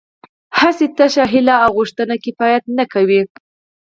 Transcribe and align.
هسې 0.59 0.85
تشه 0.97 1.23
هیله 1.33 1.55
او 1.63 1.69
غوښتنه 1.77 2.15
کفایت 2.25 2.63
نه 2.77 2.85
کوي 2.93 3.21